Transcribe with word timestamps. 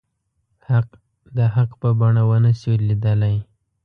حق 0.67 0.89
د 1.35 1.37
حق 1.55 1.71
په 1.81 1.89
بڼه 1.99 2.23
ونه 2.29 2.51
شي 2.61 2.73
ليدلی. 2.87 3.35